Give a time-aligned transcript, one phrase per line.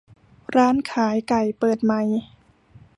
[0.55, 2.01] ร้านขายไก่เปิดใหม่